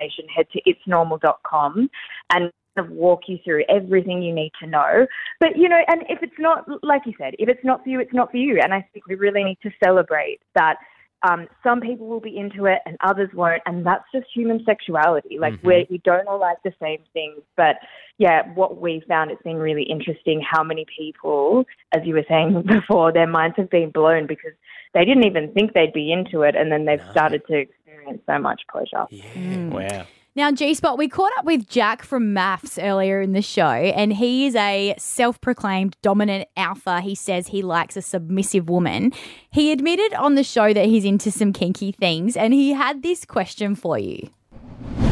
information, 0.00 0.26
head 0.28 0.46
to 0.52 0.60
itsnormal.com 0.62 1.88
and 2.32 2.50
of 2.76 2.90
walk 2.90 3.22
you 3.28 3.38
through 3.44 3.62
everything 3.68 4.20
you 4.20 4.34
need 4.34 4.50
to 4.60 4.66
know. 4.66 5.06
But 5.40 5.56
you 5.56 5.68
know, 5.68 5.78
and 5.86 6.02
if 6.08 6.22
it's 6.22 6.34
not, 6.38 6.66
like 6.82 7.02
you 7.06 7.12
said, 7.18 7.34
if 7.38 7.48
it's 7.48 7.64
not 7.64 7.84
for 7.84 7.88
you, 7.88 8.00
it's 8.00 8.12
not 8.12 8.30
for 8.30 8.36
you. 8.36 8.60
And 8.62 8.74
I 8.74 8.86
think 8.92 9.06
we 9.06 9.14
really 9.14 9.44
need 9.44 9.58
to 9.62 9.70
celebrate 9.82 10.40
that. 10.56 10.76
Um, 11.26 11.48
some 11.62 11.80
people 11.80 12.06
will 12.06 12.20
be 12.20 12.36
into 12.36 12.66
it 12.66 12.80
and 12.84 12.96
others 13.00 13.30
won't, 13.32 13.62
and 13.64 13.84
that's 13.84 14.04
just 14.12 14.26
human 14.34 14.62
sexuality. 14.64 15.38
Like 15.38 15.54
we 15.62 15.86
we 15.88 15.98
don't 16.04 16.28
all 16.28 16.38
like 16.38 16.58
the 16.62 16.72
same 16.80 16.98
things, 17.14 17.40
but 17.56 17.76
yeah, 18.18 18.42
what 18.54 18.80
we 18.80 19.02
found 19.08 19.30
it's 19.30 19.42
been 19.42 19.56
really 19.56 19.84
interesting 19.84 20.42
how 20.42 20.62
many 20.62 20.84
people, 20.96 21.64
as 21.92 22.02
you 22.04 22.14
were 22.14 22.26
saying 22.28 22.62
before, 22.66 23.12
their 23.12 23.26
minds 23.26 23.56
have 23.56 23.70
been 23.70 23.90
blown 23.90 24.26
because 24.26 24.52
they 24.92 25.04
didn't 25.04 25.26
even 25.26 25.52
think 25.52 25.72
they'd 25.72 25.92
be 25.92 26.12
into 26.12 26.42
it, 26.42 26.54
and 26.54 26.70
then 26.70 26.84
they've 26.84 27.00
started 27.10 27.42
to 27.48 27.54
experience 27.54 28.22
so 28.26 28.38
much 28.38 28.62
pleasure. 28.70 29.06
Yeah. 29.10 29.68
Wow. 29.68 30.06
Now, 30.36 30.50
G 30.50 30.74
Spot, 30.74 30.98
we 30.98 31.06
caught 31.08 31.30
up 31.38 31.44
with 31.44 31.68
Jack 31.68 32.02
from 32.02 32.34
MAFS 32.34 32.76
earlier 32.82 33.20
in 33.20 33.34
the 33.34 33.40
show, 33.42 33.62
and 33.68 34.12
he 34.12 34.46
is 34.46 34.56
a 34.56 34.96
self 34.98 35.40
proclaimed 35.40 35.96
dominant 36.02 36.48
alpha. 36.56 37.00
He 37.02 37.14
says 37.14 37.46
he 37.48 37.62
likes 37.62 37.96
a 37.96 38.02
submissive 38.02 38.68
woman. 38.68 39.12
He 39.52 39.70
admitted 39.70 40.12
on 40.14 40.34
the 40.34 40.42
show 40.42 40.72
that 40.74 40.86
he's 40.86 41.04
into 41.04 41.30
some 41.30 41.52
kinky 41.52 41.92
things, 41.92 42.36
and 42.36 42.52
he 42.52 42.72
had 42.72 43.04
this 43.04 43.24
question 43.24 43.76
for 43.76 43.96
you. 43.96 44.28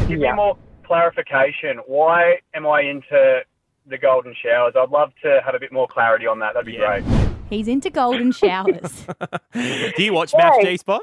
Give 0.09 0.19
me 0.19 0.33
more 0.33 0.57
clarification. 0.85 1.79
Why 1.87 2.38
am 2.52 2.67
I 2.67 2.81
into 2.81 3.43
the 3.87 3.99
golden 3.99 4.35
showers? 4.35 4.75
I'd 4.76 4.91
love 4.91 5.12
to 5.23 5.41
have 5.45 5.55
a 5.55 5.61
bit 5.61 5.73
more 5.73 5.87
clarity 5.87 6.26
on 6.26 6.41
that. 6.41 6.55
That'd 6.55 6.67
be 6.67 6.73
Yeah. 6.73 6.99
great. 6.99 7.29
He's 7.49 7.69
into 7.69 7.91
golden 7.91 8.33
showers. 8.33 9.07
Do 9.52 10.02
you 10.02 10.12
watch 10.14 10.33
MAFS 10.33 10.62
G 10.64 10.76
Spot? 10.79 11.02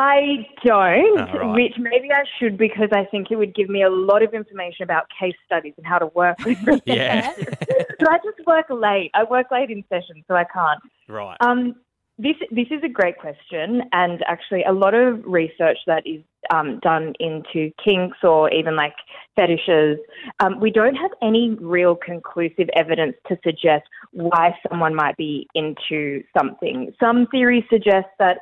I 0.00 0.46
don't, 0.64 1.18
Oh, 1.34 1.38
right. 1.38 1.54
which 1.54 1.74
maybe 1.76 2.12
I 2.12 2.22
should 2.38 2.56
because 2.56 2.88
I 2.92 3.04
think 3.06 3.32
it 3.32 3.36
would 3.36 3.52
give 3.52 3.68
me 3.68 3.82
a 3.82 3.90
lot 3.90 4.22
of 4.22 4.32
information 4.32 4.84
about 4.84 5.06
case 5.18 5.34
studies 5.44 5.74
and 5.76 5.84
how 5.84 5.98
to 5.98 6.06
work 6.14 6.38
with. 6.44 6.56
Yeah. 6.86 7.32
but 7.98 8.08
I 8.08 8.18
just 8.18 8.46
work 8.46 8.66
late. 8.70 9.10
I 9.14 9.24
work 9.24 9.50
late 9.50 9.70
in 9.70 9.82
sessions, 9.88 10.24
so 10.28 10.36
I 10.36 10.44
can't. 10.44 10.80
right. 11.08 11.36
Um, 11.40 11.74
this 12.16 12.36
this 12.52 12.66
is 12.70 12.82
a 12.84 12.88
great 12.88 13.16
question, 13.18 13.82
and 13.92 14.24
actually, 14.26 14.62
a 14.64 14.72
lot 14.72 14.92
of 14.94 15.24
research 15.24 15.78
that 15.86 16.04
is 16.06 16.20
um, 16.52 16.78
done 16.80 17.14
into 17.20 17.72
kinks 17.84 18.18
or 18.22 18.52
even 18.52 18.74
like 18.76 18.94
fetishes, 19.36 19.98
um, 20.40 20.58
we 20.60 20.70
don't 20.70 20.96
have 20.96 21.12
any 21.22 21.50
real 21.60 21.94
conclusive 21.94 22.68
evidence 22.74 23.14
to 23.28 23.36
suggest 23.44 23.84
why 24.12 24.52
someone 24.68 24.94
might 24.96 25.16
be 25.16 25.46
into 25.54 26.22
something. 26.36 26.92
Some 27.00 27.26
theories 27.28 27.64
suggest 27.70 28.08
that 28.18 28.38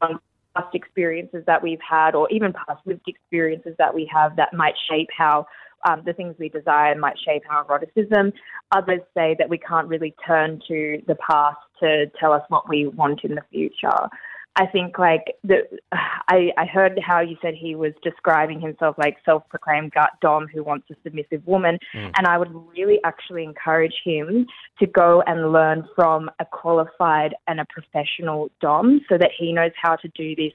um, 0.00 0.18
past 0.56 0.74
experiences 0.74 1.44
that 1.46 1.62
we've 1.62 1.80
had, 1.88 2.14
or 2.14 2.28
even 2.30 2.52
past 2.52 2.80
lived 2.86 3.06
experiences 3.06 3.74
that 3.78 3.94
we 3.94 4.08
have, 4.12 4.36
that 4.36 4.52
might 4.52 4.74
shape 4.90 5.08
how 5.16 5.46
um, 5.88 6.02
the 6.04 6.12
things 6.12 6.34
we 6.38 6.48
desire 6.48 6.94
might 6.96 7.18
shape 7.18 7.42
our 7.50 7.64
eroticism. 7.64 8.32
Others 8.72 9.00
say 9.16 9.34
that 9.38 9.48
we 9.48 9.58
can't 9.58 9.88
really 9.88 10.14
turn 10.26 10.60
to 10.68 11.02
the 11.06 11.16
past 11.16 11.58
to 11.80 12.06
tell 12.20 12.32
us 12.32 12.42
what 12.48 12.68
we 12.68 12.86
want 12.86 13.20
in 13.24 13.34
the 13.34 13.42
future. 13.50 14.08
I 14.56 14.66
think 14.66 14.98
like 14.98 15.34
the 15.42 15.62
I, 15.92 16.50
I 16.58 16.66
heard 16.66 17.00
how 17.02 17.20
you 17.20 17.36
said 17.40 17.54
he 17.54 17.74
was 17.74 17.92
describing 18.02 18.60
himself 18.60 18.96
like 18.98 19.16
self-proclaimed 19.24 19.92
gut 19.92 20.10
dom 20.20 20.46
who 20.46 20.62
wants 20.62 20.86
a 20.90 20.94
submissive 21.02 21.46
woman, 21.46 21.78
and 21.94 22.26
I 22.26 22.36
would 22.36 22.52
really 22.76 22.98
actually 23.04 23.44
encourage 23.44 23.94
him 24.04 24.46
to 24.78 24.86
go 24.86 25.22
and 25.26 25.52
learn 25.52 25.88
from 25.96 26.30
a 26.38 26.44
qualified 26.44 27.34
and 27.48 27.60
a 27.60 27.66
professional 27.70 28.50
dom 28.60 29.00
so 29.08 29.16
that 29.16 29.30
he 29.36 29.52
knows 29.52 29.72
how 29.80 29.96
to 29.96 30.08
do 30.08 30.36
this 30.36 30.52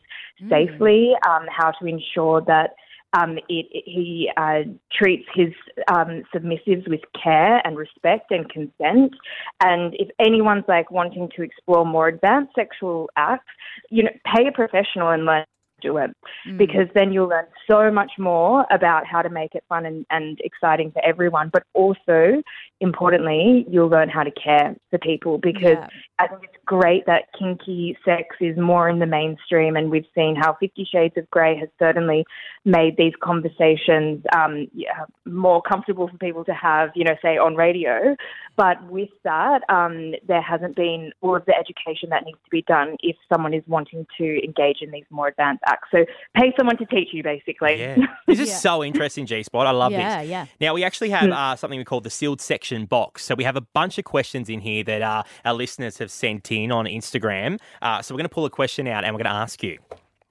safely, 0.50 1.14
um, 1.28 1.46
how 1.50 1.72
to 1.72 1.86
ensure 1.86 2.42
that 2.42 2.76
um, 3.14 3.38
it, 3.38 3.44
it- 3.72 3.84
he 3.86 4.30
uh, 4.38 4.64
treats 4.92 5.28
his 5.34 5.54
um, 5.92 6.24
submissives 6.34 6.88
with 6.90 7.02
care 7.22 7.66
and 7.66 7.78
respect 7.78 8.32
and 8.32 8.50
consent. 8.50 9.14
And 9.62 9.94
if 9.96 10.10
anyone's 10.20 10.66
like 10.68 10.92
wanting 10.92 11.30
to 11.36 11.42
explore 11.44 11.86
more 11.86 12.08
advanced 12.08 12.54
sexual 12.56 13.10
acts, 13.16 13.46
you 13.90 14.04
know, 14.04 14.12
pay 14.26 14.48
a 14.48 14.52
professional 14.52 15.10
and 15.10 15.26
learn 15.26 15.46
do 15.82 15.98
it 15.98 16.12
because 16.58 16.88
then 16.96 17.12
you'll 17.12 17.28
learn 17.28 17.46
so 17.70 17.92
much 17.92 18.12
more 18.18 18.66
about 18.72 19.06
how 19.06 19.22
to 19.22 19.30
make 19.30 19.54
it 19.56 19.64
fun 19.70 19.86
and, 19.86 20.06
and 20.10 20.40
exciting 20.44 20.92
for 20.92 21.04
everyone. 21.06 21.50
But 21.52 21.64
also, 21.74 22.42
importantly, 22.80 23.66
you'll 23.70 23.90
learn 23.90 24.10
how 24.10 24.24
to 24.24 24.32
care 24.32 24.76
for 24.90 24.98
people 25.00 25.38
because 25.38 25.78
Yeah. 25.80 25.88
I 26.20 26.28
think 26.28 26.44
it's 26.46 26.64
great 26.66 27.06
that 27.06 27.26
kinky 27.38 27.96
sex 28.04 28.36
is 28.40 28.58
more 28.58 28.90
in 28.90 28.98
the 28.98 29.06
mainstream, 29.06 29.76
and 29.76 29.92
we've 29.92 30.08
seen 30.16 30.36
how 30.36 30.54
Fifty 30.60 30.84
Shades 30.84 31.16
of 31.16 31.30
Grey 31.30 31.56
has 31.58 31.70
certainly 31.78 32.26
made 32.66 32.98
these 32.98 33.14
conversations 33.22 34.24
um, 34.36 34.68
yeah, 34.74 35.06
more 35.26 35.62
comfortable 35.62 36.08
for 36.08 36.18
people 36.18 36.44
to 36.46 36.54
have, 36.54 36.90
you 36.96 37.04
know, 37.04 37.16
say 37.22 37.38
on 37.38 37.56
radio. 37.56 38.16
But 38.56 38.84
with 38.90 39.10
that, 39.24 39.62
um, 39.70 40.16
there 40.28 40.42
hasn't 40.42 40.76
been 40.76 41.12
all 41.22 41.36
of 41.36 41.46
the 41.46 41.54
education 41.56 42.10
that 42.10 42.26
needs 42.26 42.40
to 42.44 42.50
be 42.50 42.64
done 42.64 42.98
if 43.02 43.16
someone 43.32 43.54
is 43.54 43.64
wanting 43.68 44.08
to 44.18 44.44
engage 44.44 44.78
in 44.82 44.90
these 44.90 45.06
more 45.12 45.28
advanced 45.28 45.64
acts. 45.68 45.90
So 45.92 46.06
pay 46.36 46.54
someone 46.58 46.78
to 46.78 46.86
teach 46.86 47.10
you, 47.12 47.24
basically. 47.24 47.80
Yeah. 47.80 47.98
This 48.26 48.40
is 48.40 48.50
Yeah. 48.50 48.56
so 48.56 48.84
interesting, 48.84 49.26
G 49.26 49.44
Spot. 49.44 49.68
I 49.68 49.72
love 49.72 49.92
Yeah, 49.92 50.22
this. 50.22 50.30
yeah. 50.30 50.42
yeah. 50.44 50.46
Now, 50.62 50.74
we 50.74 50.84
actually 50.84 51.10
have 51.12 51.30
uh, 51.30 51.56
something 51.56 51.78
we 51.78 51.86
call 51.86 52.02
the 52.02 52.10
sealed 52.10 52.42
section 52.42 52.86
box. 52.86 53.24
So 53.26 53.36
we 53.36 53.44
have 53.44 53.56
a 53.56 53.62
bunch 53.62 53.98
of 53.98 54.06
questions 54.06 54.50
in 54.50 54.60
here 54.62 54.84
that 54.86 55.02
uh, 55.02 55.24
our 55.46 55.54
listeners 55.54 55.98
have 56.00 56.10
sent 56.12 56.52
in 56.52 56.72
on 56.72 56.86
Instagram. 56.86 57.60
Uh, 57.82 58.02
so 58.02 58.14
we're 58.14 58.20
going 58.20 58.30
to 58.30 58.34
pull 58.34 58.46
a 58.46 58.50
question 58.50 58.88
out 58.88 59.04
and 59.04 59.14
we're 59.14 59.24
going 59.24 59.34
to 59.34 59.40
ask 59.40 59.62
you. 59.64 59.78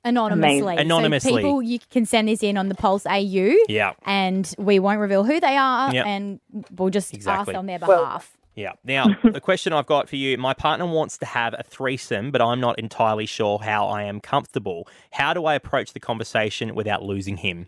Anonymously. 0.05 0.59
Amazing. 0.61 0.79
Anonymously. 0.79 1.31
So 1.33 1.37
people, 1.39 1.63
you 1.63 1.79
can 1.91 2.07
send 2.07 2.29
this 2.29 2.43
in 2.43 2.57
on 2.57 2.69
the 2.69 2.77
Pulse 2.77 3.07
AU. 3.07 3.57
Yeah. 3.69 3.95
And 4.05 4.53
we 4.57 4.79
won't 4.79 5.01
reveal 5.01 5.25
who 5.25 5.41
they 5.41 5.57
are 5.57 5.93
Yep. 5.93 6.07
and 6.07 6.41
we'll 6.77 6.91
just 6.91 7.13
Exactly. 7.13 7.55
ask 7.55 7.59
on 7.59 7.67
their 7.67 7.79
Well- 7.81 8.05
behalf. 8.05 8.33
Yeah. 8.57 8.73
Now, 8.83 9.07
the 9.25 9.41
question 9.41 9.73
I've 9.73 9.87
got 9.87 10.09
for 10.09 10.17
you 10.17 10.37
my 10.39 10.55
partner 10.55 10.87
wants 10.87 11.19
to 11.19 11.27
have 11.27 11.55
a 11.57 11.63
threesome, 11.63 12.33
but 12.33 12.41
I'm 12.41 12.59
not 12.59 12.79
entirely 12.79 13.27
sure 13.27 13.59
how 13.59 13.87
I 13.87 14.03
am 14.03 14.21
comfortable. 14.21 14.89
How 15.13 15.33
do 15.33 15.45
I 15.45 15.55
approach 15.55 15.93
the 15.93 16.01
conversation 16.01 16.75
without 16.75 17.05
losing 17.05 17.37
him? 17.37 17.67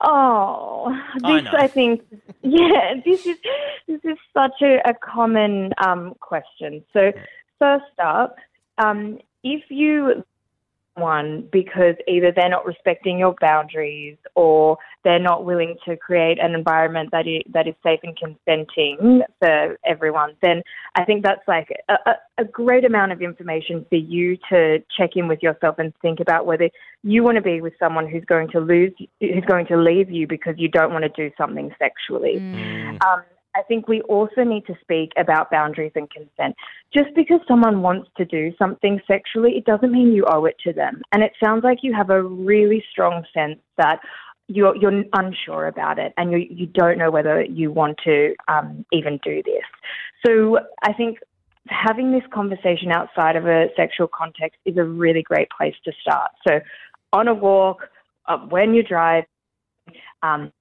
Oh, 0.00 0.96
this 1.24 1.44
know. 1.44 1.50
I, 1.52 1.66
think, 1.66 2.02
yeah, 2.42 2.94
this 3.04 3.26
is 3.26 3.36
this 3.88 4.00
is 4.04 4.16
such 4.32 4.62
a, 4.62 4.78
a 4.88 4.94
common 4.94 5.72
um, 5.84 6.14
question. 6.20 6.84
So, 6.92 7.12
first 7.58 7.84
up, 8.00 8.36
um, 8.78 9.18
if 9.42 9.64
you 9.70 10.24
one 11.00 11.48
because 11.52 11.94
either 12.06 12.32
they're 12.34 12.48
not 12.48 12.66
respecting 12.66 13.18
your 13.18 13.34
boundaries 13.40 14.16
or 14.34 14.78
they're 15.04 15.18
not 15.18 15.44
willing 15.44 15.76
to 15.86 15.96
create 15.96 16.38
an 16.40 16.54
environment 16.54 17.10
that 17.12 17.26
is, 17.26 17.42
that 17.52 17.66
is 17.66 17.74
safe 17.82 18.00
and 18.02 18.16
consenting 18.16 19.22
for 19.38 19.78
everyone, 19.84 20.34
then 20.42 20.62
I 20.96 21.04
think 21.04 21.22
that's 21.22 21.46
like 21.46 21.68
a, 21.88 22.12
a, 22.38 22.44
great 22.44 22.84
amount 22.84 23.12
of 23.12 23.22
information 23.22 23.86
for 23.88 23.96
you 23.96 24.36
to 24.50 24.78
check 24.96 25.10
in 25.14 25.28
with 25.28 25.42
yourself 25.42 25.78
and 25.78 25.92
think 26.02 26.20
about 26.20 26.46
whether 26.46 26.68
you 27.02 27.22
want 27.22 27.36
to 27.36 27.42
be 27.42 27.60
with 27.60 27.74
someone 27.78 28.08
who's 28.08 28.24
going 28.24 28.48
to 28.50 28.60
lose, 28.60 28.92
who's 29.20 29.44
going 29.46 29.66
to 29.66 29.76
leave 29.76 30.10
you 30.10 30.26
because 30.26 30.54
you 30.58 30.68
don't 30.68 30.92
want 30.92 31.04
to 31.04 31.10
do 31.10 31.34
something 31.38 31.70
sexually. 31.78 32.38
Um, 33.06 33.22
I 33.58 33.62
think 33.62 33.88
we 33.88 34.02
also 34.02 34.44
need 34.44 34.66
to 34.66 34.74
speak 34.80 35.10
about 35.16 35.50
boundaries 35.50 35.92
and 35.96 36.08
consent. 36.10 36.54
Just 36.94 37.08
because 37.16 37.40
someone 37.48 37.82
wants 37.82 38.08
to 38.16 38.24
do 38.24 38.52
something 38.56 39.00
sexually, 39.06 39.52
it 39.56 39.64
doesn't 39.64 39.90
mean 39.90 40.12
you 40.12 40.24
owe 40.28 40.44
it 40.44 40.56
to 40.64 40.72
them. 40.72 41.02
And 41.12 41.24
it 41.24 41.32
sounds 41.42 41.64
like 41.64 41.78
you 41.82 41.92
have 41.92 42.10
a 42.10 42.22
really 42.22 42.84
strong 42.90 43.24
sense 43.34 43.58
that 43.76 43.98
you're, 44.46 44.76
you're 44.76 45.02
unsure 45.14 45.66
about 45.66 45.98
it 45.98 46.14
and 46.16 46.30
you, 46.30 46.38
you 46.48 46.66
don't 46.66 46.98
know 46.98 47.10
whether 47.10 47.42
you 47.42 47.72
want 47.72 47.98
to 48.04 48.34
um, 48.46 48.84
even 48.92 49.18
do 49.24 49.42
this. 49.42 49.64
So 50.24 50.60
I 50.84 50.92
think 50.92 51.18
having 51.66 52.12
this 52.12 52.22
conversation 52.32 52.92
outside 52.92 53.34
of 53.34 53.46
a 53.46 53.66
sexual 53.76 54.08
context 54.08 54.58
is 54.64 54.76
a 54.76 54.84
really 54.84 55.22
great 55.22 55.48
place 55.50 55.74
to 55.84 55.92
start. 56.00 56.30
So 56.46 56.60
on 57.12 57.26
a 57.26 57.34
walk, 57.34 57.88
uh, 58.26 58.38
when 58.38 58.72
you 58.72 58.82
drive, 58.82 59.24
um, 60.22 60.52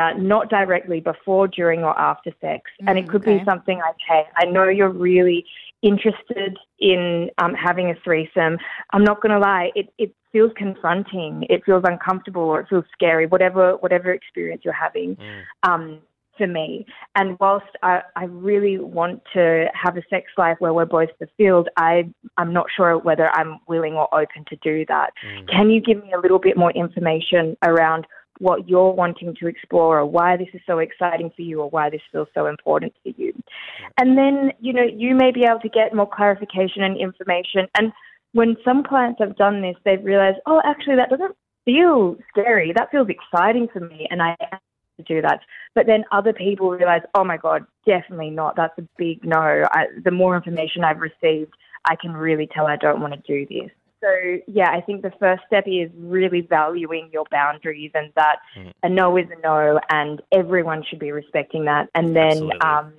uh, 0.00 0.12
not 0.16 0.44
directly 0.48 1.00
before, 1.12 1.46
during, 1.58 1.80
or 1.88 1.94
after 2.10 2.30
sex. 2.40 2.62
and 2.86 2.98
it 2.98 3.06
Mm, 3.06 3.10
could 3.10 3.22
okay. 3.22 3.38
be 3.38 3.44
something 3.50 3.78
like, 3.86 3.98
hey, 4.08 4.24
I 4.42 4.44
know 4.54 4.66
you're 4.78 4.96
really 5.10 5.40
interested 5.82 6.52
in 6.78 7.02
um, 7.38 7.52
having 7.54 7.86
a 7.90 7.96
threesome. 8.04 8.54
I'm 8.92 9.04
not 9.10 9.16
going 9.22 9.32
to 9.32 9.38
lie, 9.38 9.66
it, 9.80 9.86
it 10.04 10.10
feels 10.32 10.52
confronting, 10.64 11.32
it 11.54 11.60
feels 11.64 11.84
uncomfortable, 11.92 12.42
or 12.42 12.60
it 12.60 12.66
feels 12.68 12.84
scary, 12.96 13.26
whatever, 13.26 13.64
whatever 13.84 14.08
experience 14.12 14.62
you're 14.64 14.82
having. 14.86 15.16
Um, 15.70 15.84
for 16.38 16.46
me. 16.46 16.86
And 17.16 17.36
whilst 17.38 17.72
I, 17.82 18.00
I 18.16 18.24
really 18.24 18.78
want 18.78 19.20
to 19.34 19.66
have 19.74 19.98
a 19.98 20.02
sex 20.08 20.24
life 20.38 20.56
where 20.58 20.72
we're 20.72 20.86
both 20.86 21.10
fulfilled, 21.18 21.68
I, 21.76 22.08
I'm 22.38 22.52
not 22.58 22.66
sure 22.74 22.96
whether 22.96 23.28
I'm 23.38 23.60
willing 23.68 23.94
or 23.94 24.08
open 24.14 24.46
to 24.48 24.56
do 24.62 24.86
that. 24.86 25.10
Can 25.52 25.68
you 25.68 25.80
give 25.82 25.98
me 26.02 26.12
a 26.14 26.20
little 26.24 26.38
bit 26.38 26.56
more 26.56 26.70
information 26.70 27.58
around 27.62 28.06
what 28.40 28.68
you're 28.68 28.92
wanting 28.92 29.34
to 29.38 29.46
explore 29.46 30.00
or 30.00 30.06
why 30.06 30.36
this 30.36 30.48
is 30.52 30.60
so 30.66 30.78
exciting 30.78 31.30
for 31.36 31.42
you 31.42 31.60
or 31.60 31.70
why 31.70 31.90
this 31.90 32.00
feels 32.10 32.28
so 32.34 32.46
important 32.46 32.92
for 33.02 33.10
you? 33.16 33.32
And 33.98 34.18
then, 34.18 34.52
you 34.60 34.72
know, 34.72 34.82
you 34.82 35.14
may 35.14 35.30
be 35.30 35.44
able 35.44 35.60
to 35.60 35.68
get 35.68 35.94
more 35.94 36.08
clarification 36.08 36.82
and 36.82 36.98
information. 36.98 37.68
And 37.78 37.92
when 38.32 38.56
some 38.64 38.82
clients 38.82 39.20
have 39.20 39.36
done 39.36 39.62
this, 39.62 39.76
they've 39.84 40.04
realized, 40.04 40.38
oh, 40.46 40.60
actually, 40.64 40.96
that 40.96 41.10
doesn't 41.10 41.36
feel 41.64 42.16
scary. 42.30 42.72
That 42.74 42.90
feels 42.90 43.08
exciting 43.08 43.68
for 43.72 43.80
me. 43.80 44.06
And 44.10 44.22
I 44.22 44.36
do 45.06 45.22
that. 45.22 45.40
But 45.74 45.86
then 45.86 46.04
other 46.12 46.32
people 46.32 46.70
realize, 46.70 47.02
oh 47.14 47.24
my 47.24 47.36
God, 47.36 47.64
definitely 47.86 48.30
not. 48.30 48.56
That's 48.56 48.76
a 48.78 48.88
big 48.96 49.24
no. 49.24 49.64
I, 49.70 49.86
the 50.02 50.10
more 50.10 50.36
information 50.36 50.84
I've 50.84 51.00
received, 51.00 51.52
I 51.88 51.96
can 51.96 52.12
really 52.12 52.48
tell 52.52 52.66
I 52.66 52.76
don't 52.76 53.00
want 53.00 53.14
to 53.14 53.20
do 53.20 53.46
this. 53.46 53.70
So, 54.02 54.08
yeah, 54.46 54.70
I 54.70 54.80
think 54.80 55.02
the 55.02 55.12
first 55.20 55.42
step 55.46 55.64
is 55.66 55.90
really 55.98 56.40
valuing 56.40 57.10
your 57.12 57.24
boundaries 57.30 57.90
and 57.94 58.10
that 58.16 58.36
a 58.82 58.88
no 58.88 59.16
is 59.16 59.26
a 59.36 59.40
no 59.42 59.78
and 59.90 60.22
everyone 60.32 60.82
should 60.88 60.98
be 60.98 61.12
respecting 61.12 61.66
that. 61.66 61.88
And 61.94 62.16
then, 62.16 62.50
um, 62.62 62.94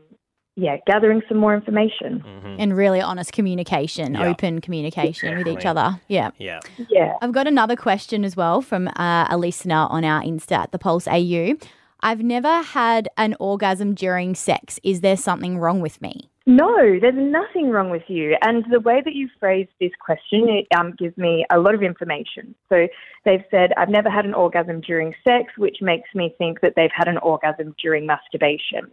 yeah, 0.55 0.77
gathering 0.85 1.21
some 1.27 1.37
more 1.37 1.55
information. 1.55 2.23
And 2.59 2.75
really 2.75 3.01
honest 3.01 3.31
communication, 3.31 4.13
Yeah. 4.13 4.27
open 4.27 4.61
communication 4.61 5.37
with 5.37 5.47
each 5.47 5.65
other. 5.65 5.99
Yeah. 6.07 6.31
Yeah. 6.37 6.59
Yeah. 6.89 7.13
I've 7.21 7.31
got 7.31 7.47
another 7.47 7.75
question 7.75 8.23
as 8.23 8.35
well 8.35 8.61
from 8.61 8.87
uh, 8.89 9.27
a 9.29 9.37
listener 9.37 9.87
on 9.89 10.03
our 10.03 10.21
Insta 10.21 10.53
at 10.53 10.71
the 10.71 10.77
Pulse 10.77 11.07
AU. 11.07 11.55
I've 12.01 12.21
never 12.23 12.61
had 12.63 13.09
an 13.17 13.35
orgasm 13.39 13.93
during 13.93 14.35
sex. 14.35 14.79
Is 14.83 15.01
there 15.01 15.17
something 15.17 15.57
wrong 15.57 15.81
with 15.81 16.01
me? 16.01 16.30
No, 16.47 16.97
there's 16.99 17.13
nothing 17.15 17.69
wrong 17.69 17.91
with 17.91 18.01
you. 18.07 18.35
And 18.41 18.65
the 18.71 18.79
way 18.79 19.01
that 19.05 19.13
you 19.13 19.29
phrased 19.39 19.69
this 19.79 19.91
question 20.03 20.49
it, 20.49 20.67
um, 20.75 20.95
gives 20.97 21.15
me 21.15 21.45
a 21.51 21.59
lot 21.59 21.75
of 21.75 21.83
information. 21.83 22.55
So 22.67 22.87
they've 23.25 23.43
said, 23.51 23.73
I've 23.77 23.89
never 23.89 24.09
had 24.09 24.25
an 24.25 24.33
orgasm 24.33 24.81
during 24.81 25.13
sex, 25.23 25.53
which 25.57 25.77
makes 25.81 26.09
me 26.15 26.33
think 26.39 26.61
that 26.61 26.73
they've 26.75 26.89
had 26.95 27.07
an 27.07 27.19
orgasm 27.19 27.75
during 27.79 28.07
masturbation. 28.07 28.89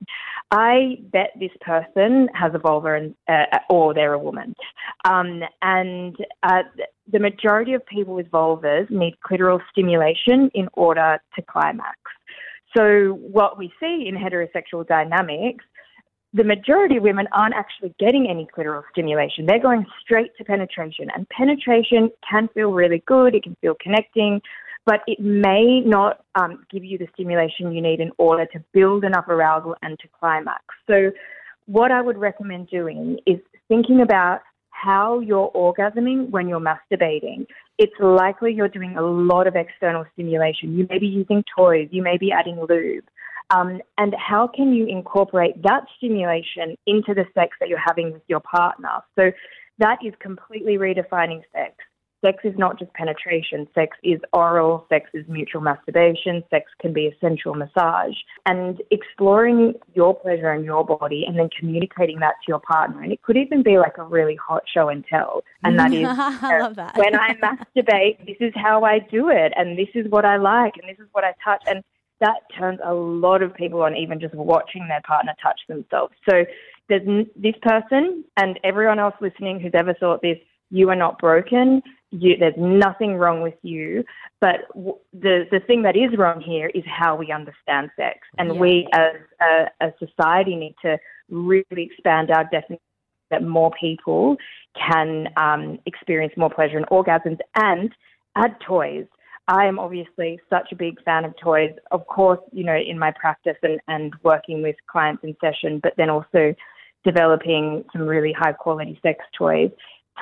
I 0.50 0.98
bet 1.10 1.30
this 1.40 1.50
person 1.62 2.28
has 2.34 2.52
a 2.54 2.58
vulva 2.58 2.94
and, 2.96 3.14
uh, 3.28 3.58
or 3.70 3.94
they're 3.94 4.12
a 4.12 4.18
woman. 4.18 4.54
Um, 5.06 5.42
and 5.62 6.16
uh, 6.42 6.64
the 7.10 7.18
majority 7.18 7.72
of 7.72 7.84
people 7.86 8.14
with 8.14 8.30
vulvas 8.30 8.90
need 8.90 9.16
clitoral 9.26 9.60
stimulation 9.70 10.50
in 10.52 10.68
order 10.74 11.18
to 11.34 11.42
climax. 11.42 11.98
So 12.76 13.18
what 13.22 13.56
we 13.56 13.72
see 13.80 14.06
in 14.06 14.14
heterosexual 14.14 14.86
dynamics 14.86 15.64
the 16.34 16.44
majority 16.44 16.96
of 16.96 17.02
women 17.02 17.26
aren't 17.32 17.54
actually 17.54 17.94
getting 17.98 18.28
any 18.28 18.46
clitoral 18.46 18.82
stimulation. 18.92 19.46
They're 19.46 19.62
going 19.62 19.86
straight 20.00 20.36
to 20.36 20.44
penetration. 20.44 21.08
And 21.14 21.28
penetration 21.30 22.10
can 22.28 22.48
feel 22.48 22.72
really 22.72 23.02
good, 23.06 23.34
it 23.34 23.44
can 23.44 23.56
feel 23.60 23.74
connecting, 23.80 24.40
but 24.84 25.00
it 25.06 25.20
may 25.20 25.80
not 25.80 26.24
um, 26.34 26.64
give 26.70 26.84
you 26.84 26.98
the 26.98 27.08
stimulation 27.14 27.72
you 27.72 27.80
need 27.80 28.00
in 28.00 28.10
order 28.18 28.46
to 28.46 28.62
build 28.72 29.04
enough 29.04 29.28
arousal 29.28 29.74
and 29.82 29.98
to 30.00 30.08
climax. 30.18 30.62
So, 30.86 31.10
what 31.66 31.90
I 31.92 32.00
would 32.00 32.16
recommend 32.16 32.70
doing 32.70 33.18
is 33.26 33.38
thinking 33.68 34.00
about 34.00 34.40
how 34.70 35.20
you're 35.20 35.50
orgasming 35.52 36.30
when 36.30 36.48
you're 36.48 36.60
masturbating. 36.60 37.46
It's 37.76 37.92
likely 38.00 38.54
you're 38.54 38.68
doing 38.68 38.96
a 38.96 39.02
lot 39.02 39.46
of 39.46 39.56
external 39.56 40.06
stimulation. 40.14 40.78
You 40.78 40.86
may 40.88 40.98
be 40.98 41.06
using 41.06 41.44
toys, 41.54 41.88
you 41.90 42.02
may 42.02 42.16
be 42.16 42.32
adding 42.32 42.58
lube. 42.68 43.04
Um, 43.50 43.80
and 43.96 44.14
how 44.18 44.46
can 44.46 44.72
you 44.72 44.86
incorporate 44.86 45.62
that 45.62 45.84
stimulation 45.96 46.76
into 46.86 47.14
the 47.14 47.24
sex 47.34 47.56
that 47.60 47.68
you're 47.68 47.82
having 47.84 48.12
with 48.12 48.22
your 48.28 48.40
partner? 48.40 49.00
So 49.18 49.30
that 49.78 49.98
is 50.04 50.12
completely 50.20 50.76
redefining 50.76 51.42
sex. 51.52 51.74
sex 52.22 52.38
is 52.44 52.52
not 52.58 52.78
just 52.78 52.92
penetration. 52.94 53.68
Sex 53.74 53.96
is 54.02 54.20
oral, 54.32 54.84
sex 54.88 55.08
is 55.14 55.24
mutual 55.28 55.60
masturbation, 55.62 56.42
sex 56.50 56.70
can 56.80 56.92
be 56.92 57.06
a 57.06 57.16
sensual 57.20 57.54
massage. 57.54 58.16
And 58.44 58.82
exploring 58.90 59.74
your 59.94 60.14
pleasure 60.14 60.52
in 60.52 60.64
your 60.64 60.84
body 60.84 61.24
and 61.26 61.38
then 61.38 61.48
communicating 61.58 62.18
that 62.18 62.34
to 62.44 62.48
your 62.48 62.60
partner. 62.60 63.02
And 63.02 63.12
it 63.12 63.22
could 63.22 63.36
even 63.36 63.62
be 63.62 63.78
like 63.78 63.96
a 63.98 64.02
really 64.02 64.36
hot 64.36 64.64
show 64.72 64.88
and 64.88 65.04
tell. 65.06 65.42
And 65.62 65.78
that 65.78 65.92
is 65.94 66.06
I 66.08 66.58
love 66.60 66.76
that. 66.76 66.98
when 66.98 67.14
I 67.14 67.34
masturbate, 67.34 68.26
this 68.26 68.36
is 68.40 68.52
how 68.56 68.84
I 68.84 68.98
do 68.98 69.30
it, 69.30 69.52
and 69.56 69.78
this 69.78 69.88
is 69.94 70.10
what 70.10 70.24
I 70.24 70.36
like, 70.36 70.74
and 70.76 70.88
this 70.88 70.98
is 70.98 71.08
what 71.12 71.24
I 71.24 71.34
touch. 71.42 71.62
And 71.66 71.82
that 72.20 72.40
turns 72.58 72.80
a 72.84 72.92
lot 72.94 73.42
of 73.42 73.54
people 73.54 73.82
on, 73.82 73.96
even 73.96 74.20
just 74.20 74.34
watching 74.34 74.86
their 74.88 75.02
partner 75.06 75.34
touch 75.42 75.60
themselves. 75.68 76.14
So 76.28 76.44
there's 76.88 77.06
n- 77.06 77.30
this 77.36 77.54
person 77.62 78.24
and 78.36 78.58
everyone 78.64 78.98
else 78.98 79.14
listening 79.20 79.60
who's 79.60 79.72
ever 79.74 79.94
thought 79.94 80.22
this, 80.22 80.38
you 80.70 80.90
are 80.90 80.96
not 80.96 81.18
broken. 81.18 81.82
You, 82.10 82.36
there's 82.38 82.54
nothing 82.56 83.16
wrong 83.16 83.42
with 83.42 83.54
you. 83.62 84.04
But 84.40 84.68
w- 84.74 84.98
the 85.12 85.46
the 85.50 85.60
thing 85.60 85.82
that 85.82 85.96
is 85.96 86.16
wrong 86.16 86.40
here 86.40 86.70
is 86.74 86.82
how 86.86 87.16
we 87.16 87.30
understand 87.32 87.90
sex, 87.96 88.18
and 88.38 88.54
Yeah. 88.54 88.60
we 88.60 88.88
as 88.92 89.16
a, 89.40 89.66
a 89.80 89.92
society 89.98 90.56
need 90.56 90.74
to 90.82 90.98
really 91.30 91.64
expand 91.90 92.30
our 92.30 92.44
definition 92.44 92.80
that 93.30 93.42
more 93.42 93.70
people 93.78 94.36
can 94.74 95.28
um, 95.36 95.78
experience 95.84 96.32
more 96.36 96.50
pleasure 96.50 96.78
and 96.78 96.86
orgasms 96.86 97.38
and 97.56 97.94
add 98.36 98.58
toys. 98.60 99.06
I 99.48 99.64
am 99.64 99.78
obviously 99.78 100.38
such 100.50 100.72
a 100.72 100.76
big 100.76 101.02
fan 101.04 101.24
of 101.24 101.34
toys, 101.42 101.72
of 101.90 102.06
course, 102.06 102.38
you 102.52 102.64
know, 102.64 102.76
in 102.76 102.98
my 102.98 103.12
practice 103.18 103.56
and, 103.62 103.80
and 103.88 104.12
working 104.22 104.62
with 104.62 104.76
clients 104.90 105.24
in 105.24 105.34
session, 105.40 105.80
but 105.82 105.94
then 105.96 106.10
also 106.10 106.54
developing 107.02 107.82
some 107.92 108.02
really 108.02 108.32
high 108.32 108.52
quality 108.52 109.00
sex 109.02 109.24
toys. 109.36 109.70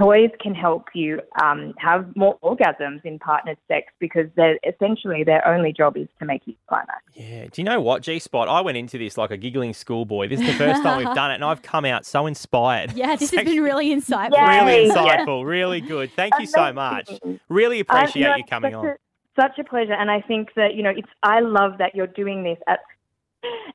Toys 0.00 0.30
can 0.40 0.54
help 0.54 0.84
you 0.94 1.20
um, 1.42 1.72
have 1.78 2.14
more 2.14 2.38
orgasms 2.40 3.02
in 3.04 3.18
partnered 3.18 3.56
sex 3.66 3.86
because 3.98 4.26
they're 4.36 4.58
essentially 4.68 5.24
their 5.24 5.46
only 5.48 5.72
job 5.72 5.96
is 5.96 6.06
to 6.18 6.26
make 6.26 6.42
you 6.44 6.54
climax. 6.68 7.02
Yeah. 7.14 7.46
Do 7.50 7.62
you 7.62 7.64
know 7.64 7.80
what, 7.80 8.02
G 8.02 8.18
Spot? 8.18 8.46
I 8.46 8.60
went 8.60 8.76
into 8.76 8.98
this 8.98 9.16
like 9.16 9.30
a 9.30 9.38
giggling 9.38 9.72
schoolboy. 9.72 10.28
This 10.28 10.40
is 10.40 10.46
the 10.48 10.52
first 10.52 10.82
time 10.82 10.98
we've 10.98 11.14
done 11.14 11.30
it, 11.30 11.36
and 11.36 11.44
I've 11.44 11.62
come 11.62 11.86
out 11.86 12.04
so 12.04 12.26
inspired. 12.26 12.92
Yeah, 12.92 13.16
this 13.16 13.30
has 13.30 13.44
been 13.44 13.62
really 13.62 13.88
insightful. 13.88 14.34
Yeah. 14.34 14.66
Really 14.66 14.90
insightful, 14.90 15.46
really 15.46 15.80
good. 15.80 16.12
Thank 16.12 16.34
you 16.38 16.46
so 16.46 16.74
much. 16.74 17.10
Really 17.48 17.80
appreciate 17.80 18.22
no, 18.22 18.36
you 18.36 18.44
coming 18.44 18.74
on. 18.74 18.86
A, 18.86 18.96
such 19.38 19.58
a 19.58 19.64
pleasure, 19.64 19.92
and 19.92 20.10
I 20.10 20.20
think 20.20 20.50
that 20.56 20.74
you 20.74 20.82
know 20.82 20.90
it's. 20.90 21.08
I 21.22 21.40
love 21.40 21.78
that 21.78 21.94
you're 21.94 22.06
doing 22.06 22.42
this 22.42 22.58
at, 22.66 22.80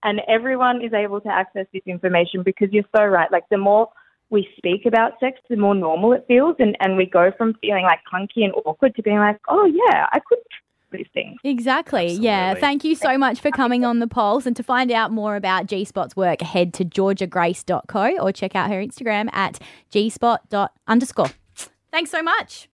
and 0.04 0.22
everyone 0.28 0.84
is 0.84 0.94
able 0.94 1.22
to 1.22 1.30
access 1.30 1.68
this 1.74 1.84
information 1.86 2.44
because 2.44 2.70
you're 2.72 2.86
so 2.96 3.06
right. 3.06 3.32
Like 3.32 3.48
the 3.50 3.58
more 3.58 3.90
we 4.30 4.48
speak 4.58 4.86
about 4.86 5.20
sex, 5.20 5.40
the 5.50 5.58
more 5.58 5.76
normal 5.76 6.14
it 6.14 6.26
feels, 6.28 6.56
and 6.60 6.76
and 6.80 6.98
we 6.98 7.06
go 7.06 7.32
from 7.38 7.56
feeling 7.62 7.84
like 7.84 8.00
clunky 8.12 8.44
and 8.44 8.54
awkward 8.66 8.96
to 8.96 9.04
being 9.04 9.20
like, 9.20 9.40
oh 9.48 9.66
yeah, 9.66 10.08
I 10.12 10.20
could 10.20 10.40
do 10.92 10.98
these 10.98 11.08
things. 11.14 11.38
Exactly. 11.44 12.12
Yeah. 12.14 12.54
Thank 12.54 12.84
you 12.84 12.96
so 12.96 13.18
much 13.18 13.40
for 13.40 13.52
coming 13.52 13.86
on 13.86 14.00
the 14.00 14.08
Pulse. 14.08 14.46
And 14.46 14.56
to 14.56 14.64
find 14.64 14.92
out 14.92 15.12
more 15.12 15.36
about 15.36 15.68
G 15.68 15.86
Spot's 15.86 16.16
work, 16.16 16.42
head 16.42 16.74
to 16.76 16.86
georgiagrace.co 16.86 18.18
or 18.20 18.32
check 18.32 18.56
out 18.56 18.70
her 18.70 18.82
Instagram 18.82 19.30
at 19.34 19.60
gspot 19.92 20.40
dot 20.50 20.74
underscore. 20.88 21.30
Thanks 21.92 22.12
so 22.12 22.22
much. 22.22 22.68